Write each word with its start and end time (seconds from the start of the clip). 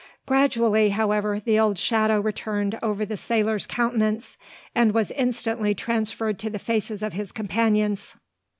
Gradually, 0.25 0.89
however, 0.89 1.39
the 1.39 1.59
old 1.59 1.77
shadow 1.77 2.19
returned 2.19 2.79
over 2.81 3.05
the 3.05 3.15
sailor's 3.15 3.67
countenance, 3.67 4.35
and 4.73 4.93
was 4.95 5.11
instantly 5.11 5.75
transferred 5.75 6.39
to 6.39 6.49
the 6.49 6.57
faces 6.57 7.03
of 7.03 7.13
his 7.13 7.31
companions. 7.31 8.15